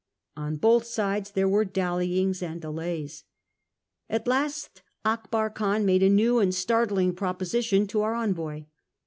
On 0.35 0.55
both 0.55 0.85
sides 0.87 1.29
there 1.29 1.47
were 1.47 1.63
dallyings 1.63 2.41
and 2.41 2.59
delays. 2.59 3.23
At 4.09 4.25
last 4.27 4.81
Akbar 5.05 5.51
Khan 5.51 5.85
made 5.85 6.01
a 6.01 6.09
new 6.09 6.39
and 6.39 6.55
startling 6.55 7.13
proposition 7.13 7.85
to 7.85 8.01
our 8.01 8.15
envoy. 8.15 8.63